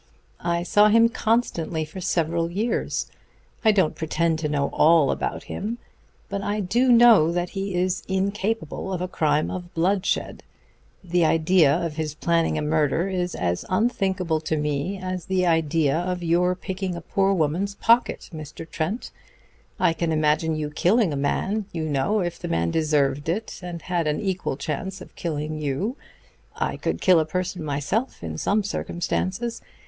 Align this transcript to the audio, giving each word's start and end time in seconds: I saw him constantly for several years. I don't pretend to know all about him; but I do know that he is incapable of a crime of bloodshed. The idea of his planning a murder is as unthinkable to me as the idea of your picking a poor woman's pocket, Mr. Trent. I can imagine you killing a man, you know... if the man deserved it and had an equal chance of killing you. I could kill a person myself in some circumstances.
I 0.43 0.63
saw 0.63 0.87
him 0.87 1.09
constantly 1.09 1.85
for 1.85 2.01
several 2.01 2.49
years. 2.49 3.05
I 3.63 3.71
don't 3.71 3.93
pretend 3.93 4.39
to 4.39 4.49
know 4.49 4.69
all 4.69 5.11
about 5.11 5.43
him; 5.43 5.77
but 6.27 6.41
I 6.41 6.59
do 6.59 6.91
know 6.91 7.31
that 7.31 7.49
he 7.49 7.75
is 7.75 8.01
incapable 8.07 8.91
of 8.91 8.99
a 8.99 9.07
crime 9.07 9.51
of 9.51 9.71
bloodshed. 9.75 10.41
The 11.03 11.23
idea 11.23 11.71
of 11.71 11.97
his 11.97 12.15
planning 12.15 12.57
a 12.57 12.63
murder 12.63 13.09
is 13.09 13.35
as 13.35 13.63
unthinkable 13.69 14.41
to 14.41 14.57
me 14.57 14.97
as 14.97 15.25
the 15.25 15.45
idea 15.45 15.99
of 15.99 16.23
your 16.23 16.55
picking 16.55 16.95
a 16.95 17.01
poor 17.01 17.31
woman's 17.31 17.75
pocket, 17.75 18.31
Mr. 18.33 18.67
Trent. 18.67 19.11
I 19.79 19.93
can 19.93 20.11
imagine 20.11 20.55
you 20.55 20.71
killing 20.71 21.13
a 21.13 21.15
man, 21.15 21.65
you 21.71 21.83
know... 21.87 22.21
if 22.21 22.39
the 22.39 22.47
man 22.47 22.71
deserved 22.71 23.29
it 23.29 23.59
and 23.61 23.83
had 23.83 24.07
an 24.07 24.19
equal 24.19 24.57
chance 24.57 24.99
of 24.99 25.15
killing 25.15 25.59
you. 25.61 25.95
I 26.55 26.75
could 26.77 27.01
kill 27.01 27.19
a 27.19 27.25
person 27.27 27.63
myself 27.63 28.23
in 28.23 28.39
some 28.39 28.63
circumstances. 28.63 29.61